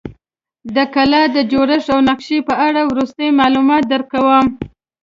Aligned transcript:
د 0.75 0.77
کلا 0.93 1.21
د 1.35 1.37
جوړښت 1.51 1.87
او 1.93 1.99
نقشې 2.09 2.39
په 2.47 2.53
اړه 2.67 2.81
به 2.85 2.89
وروسته 2.91 3.37
معلومات 3.39 3.83
درکړم. 3.93 4.45